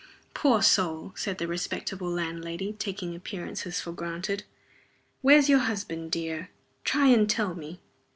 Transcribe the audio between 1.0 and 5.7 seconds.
said the respectable landlady, taking appearances for granted. "Where's your